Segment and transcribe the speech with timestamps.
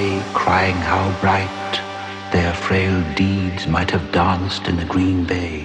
[0.00, 1.80] away, crying how bright
[2.32, 5.59] their frail deeds might have danced in the green bay.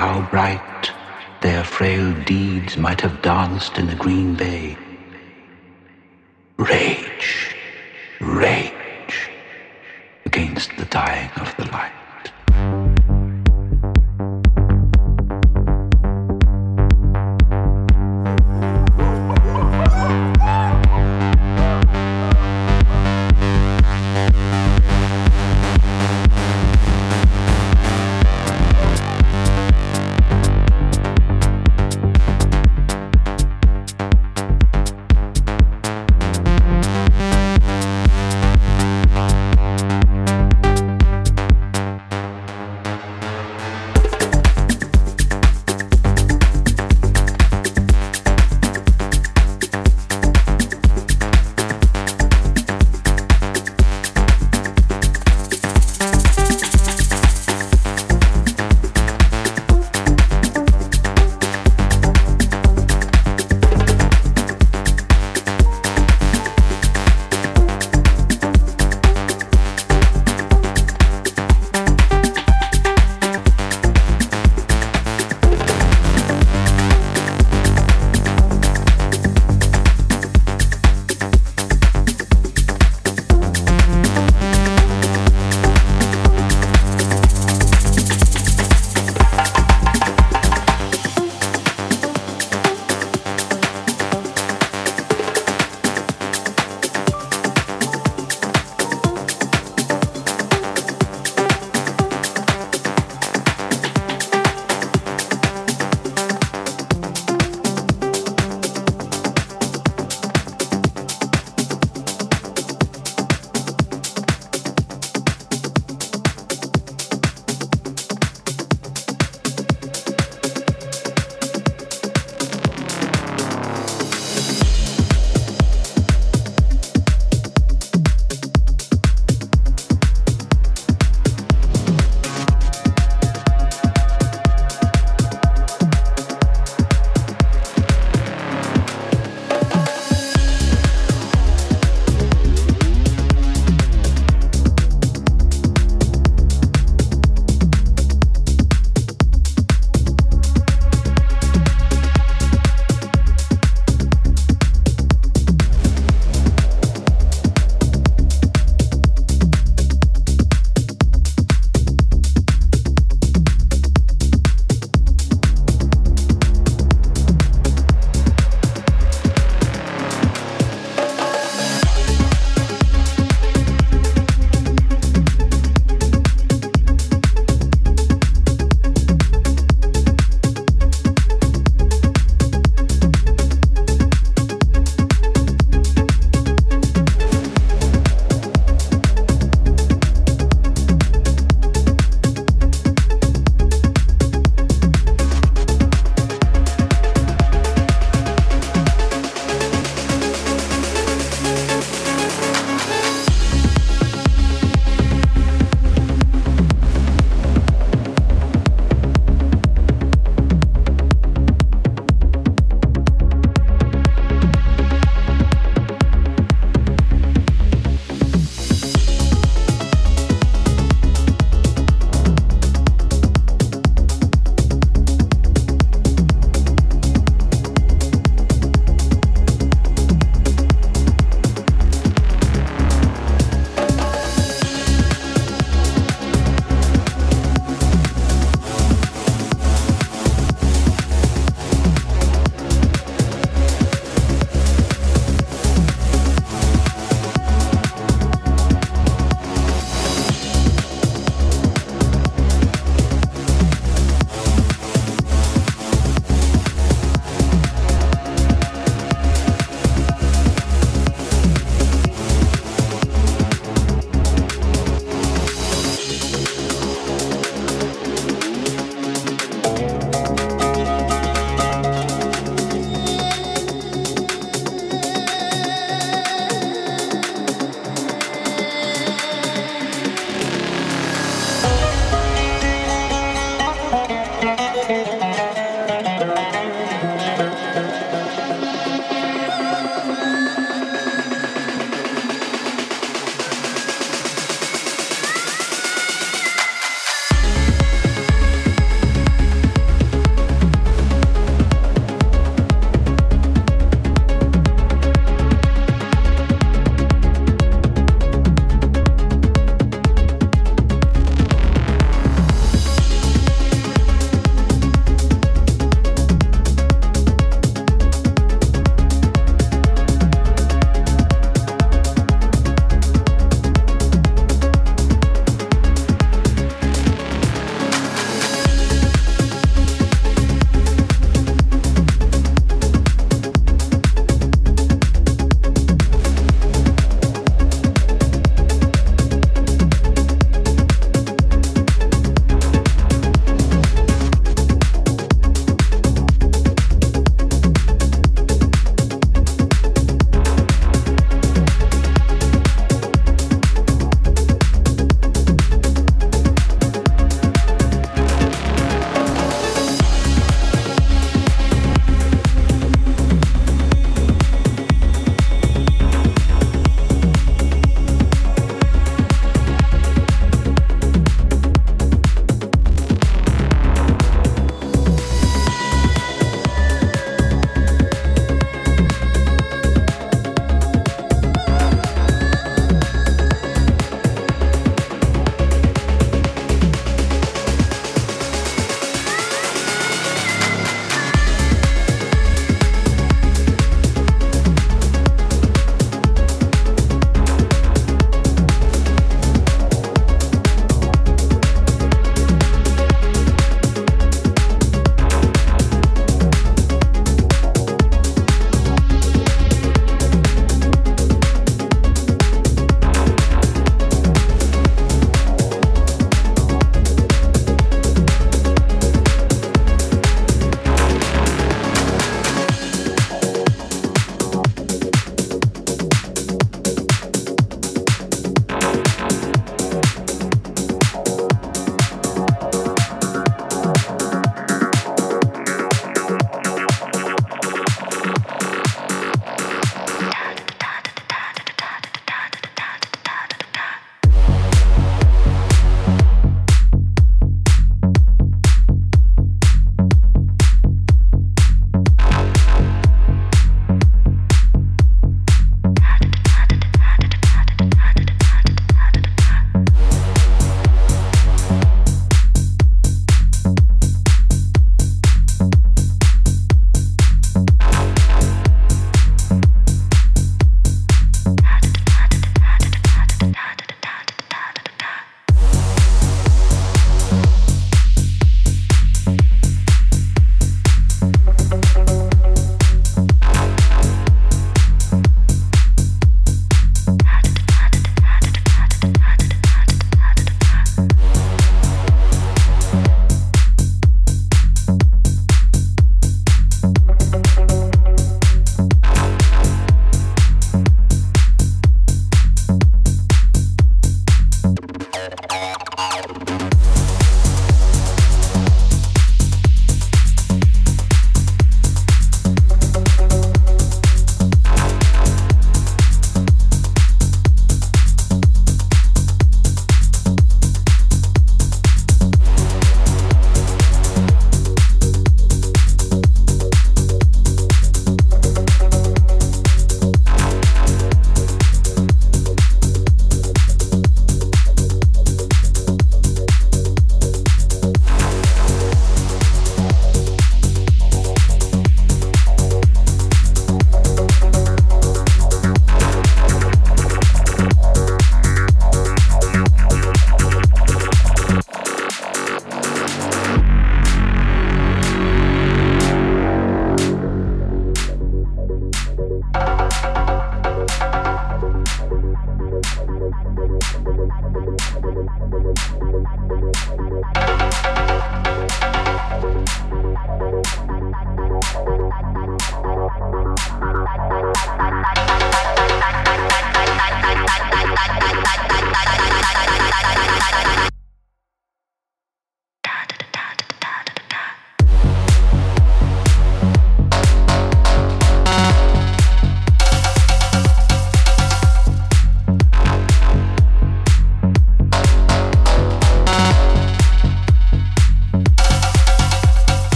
[0.00, 0.90] how bright
[1.42, 4.74] their frail deeds might have danced in the green bay.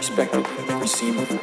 [0.00, 1.40] Perspective I've never seen before.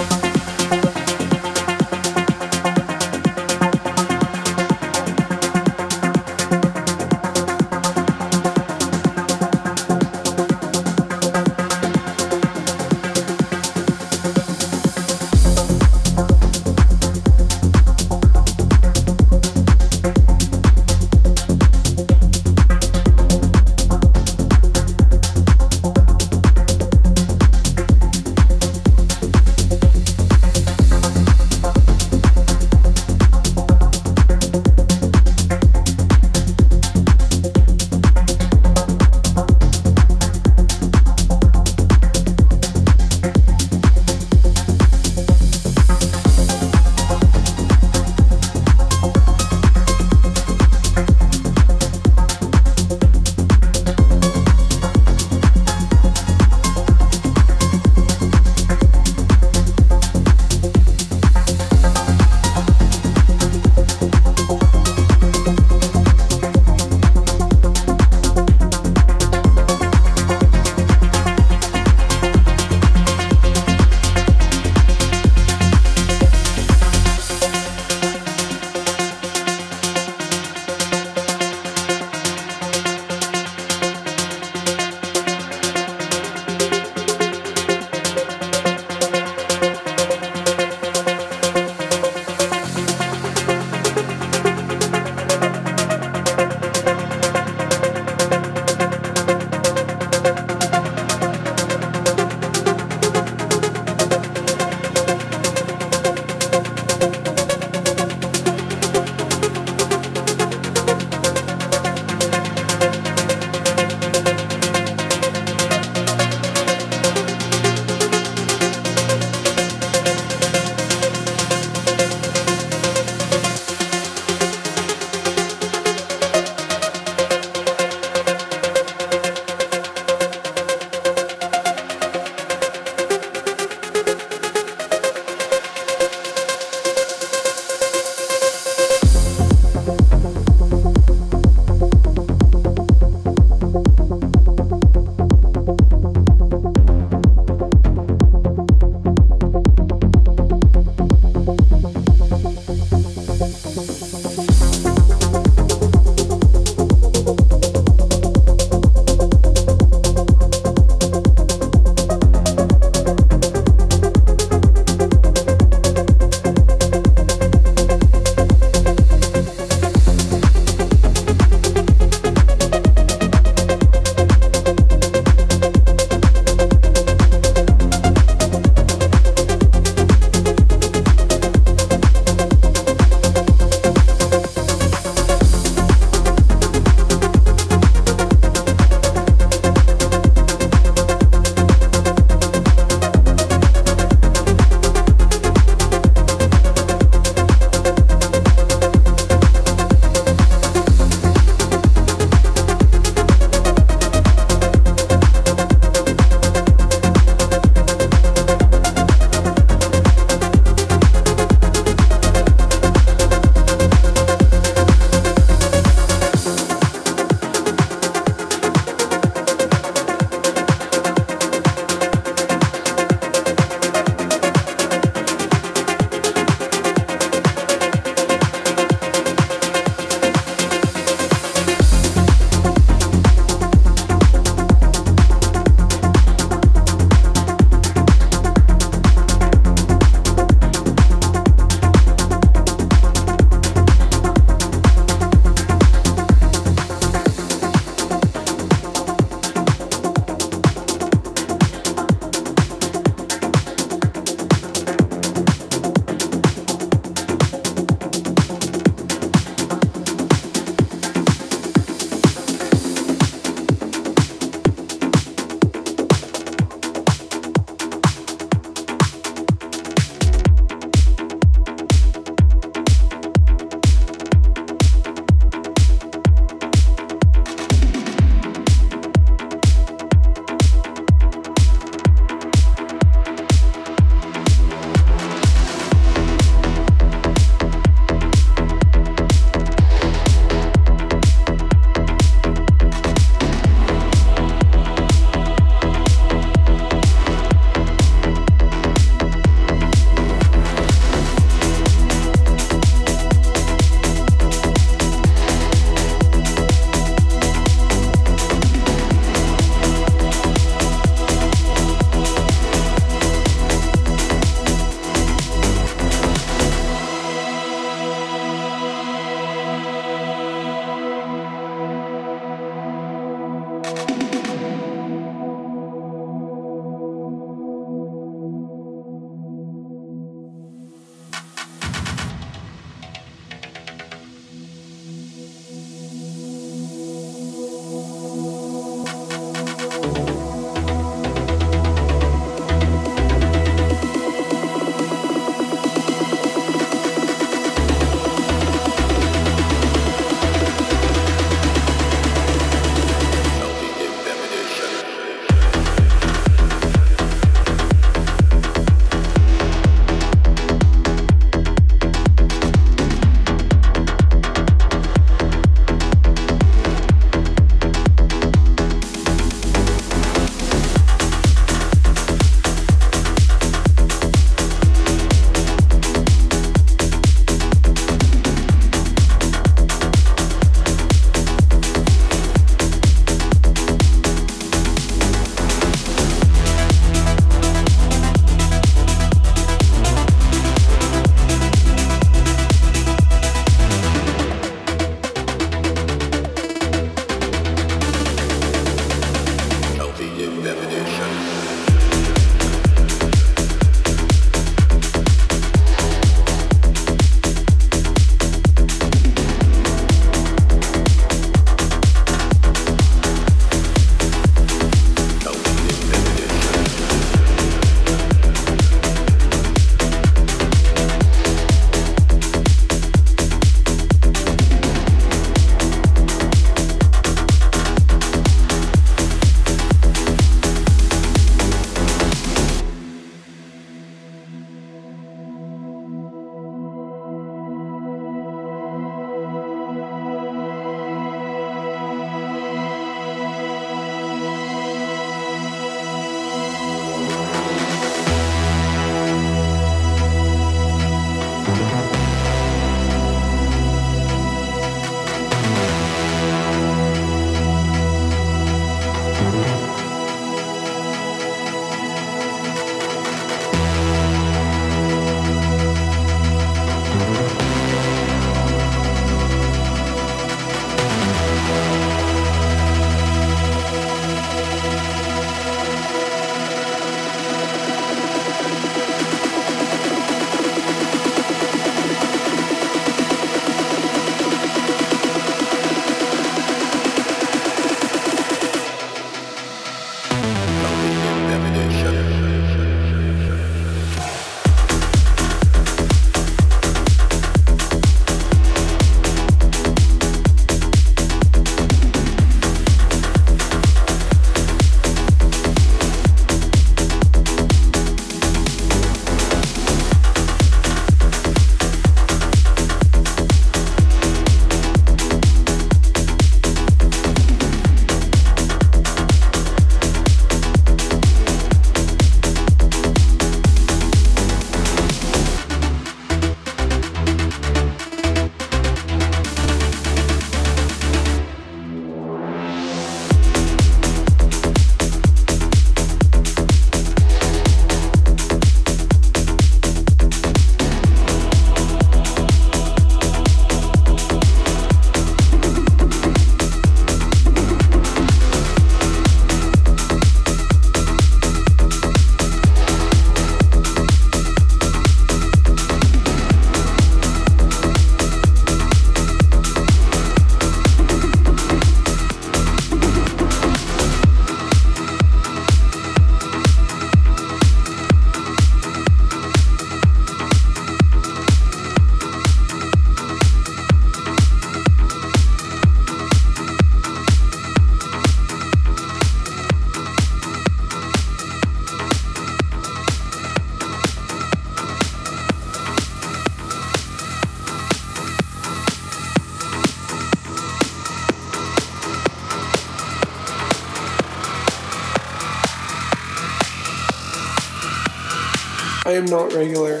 [599.06, 600.00] I am not regular.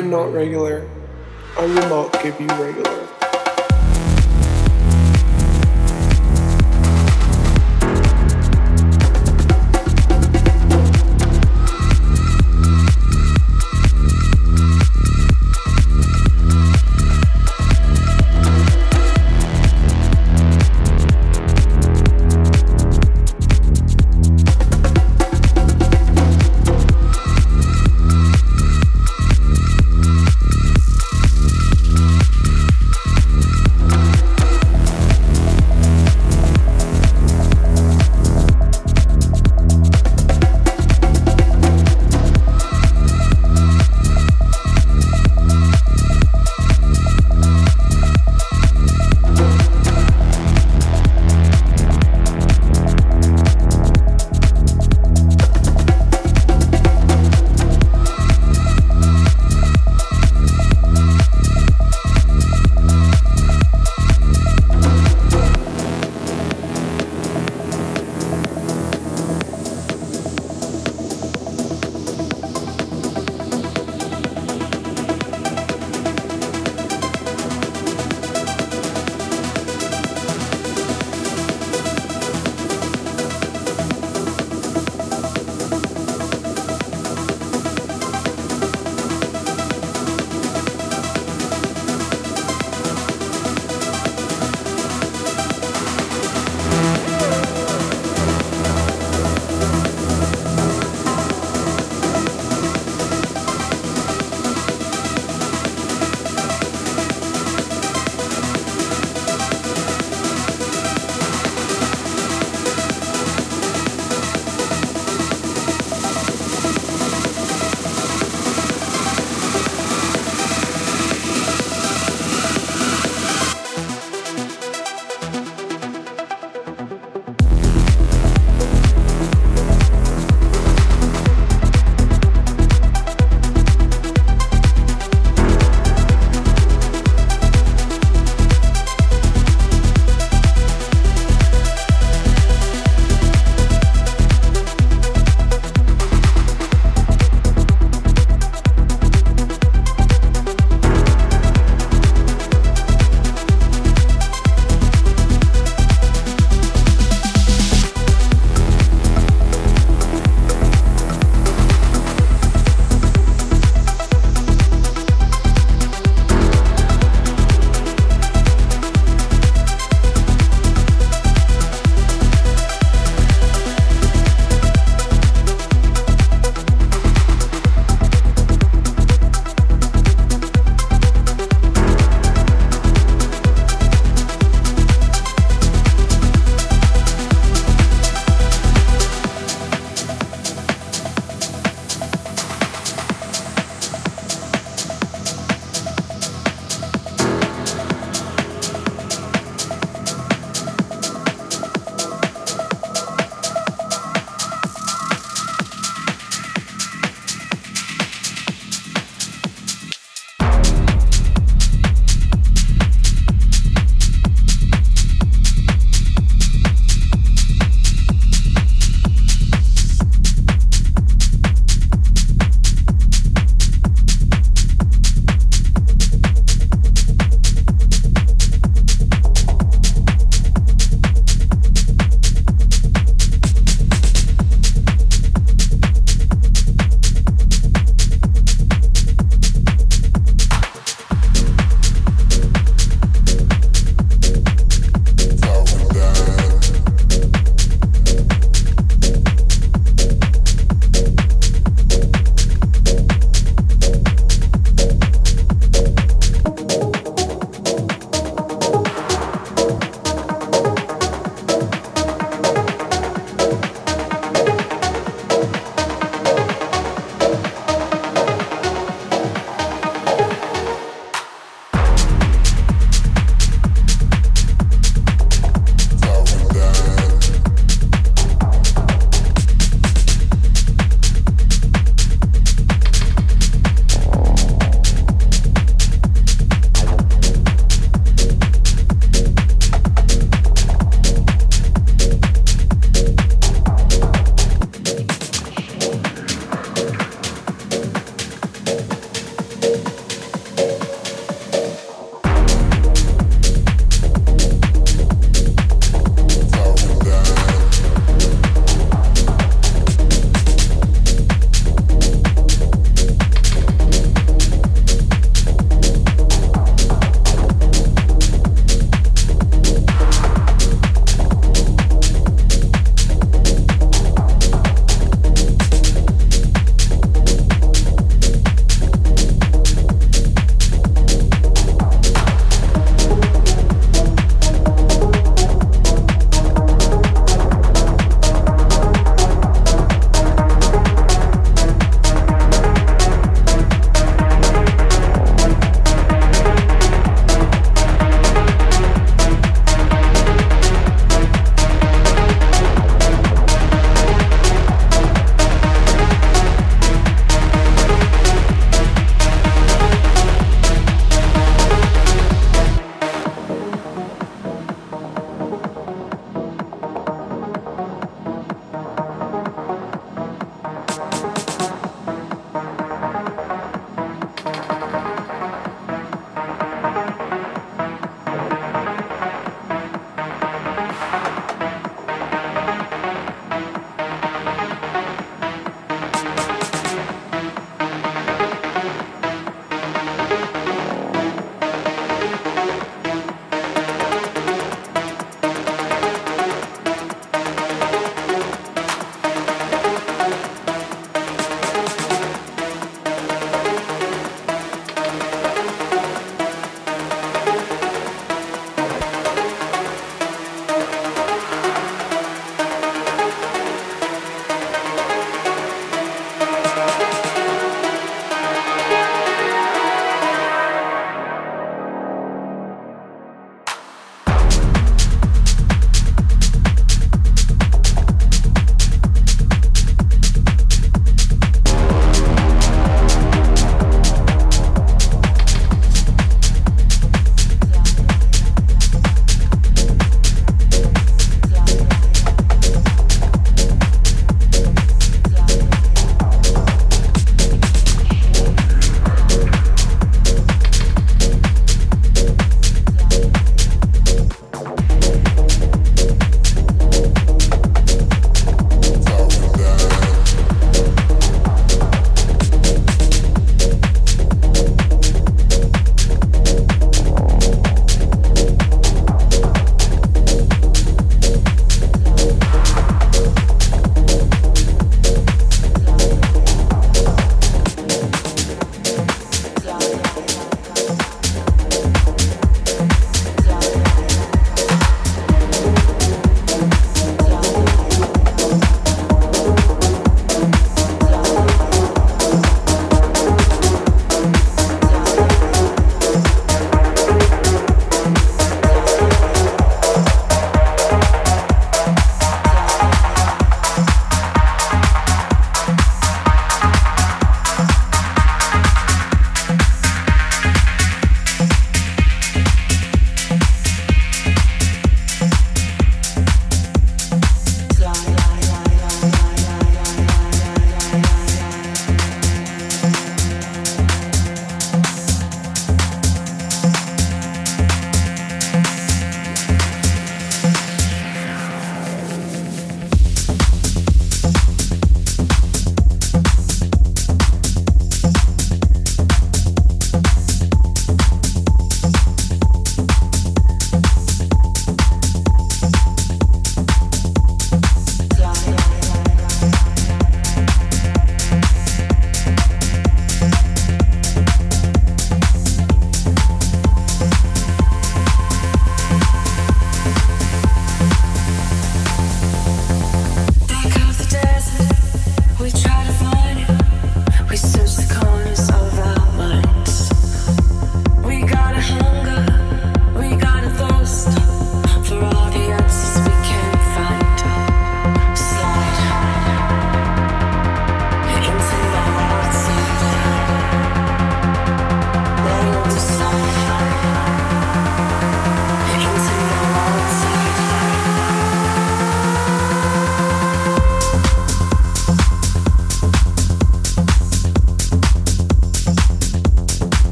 [0.00, 0.88] Am not regular.
[1.58, 3.09] I will not give you regular.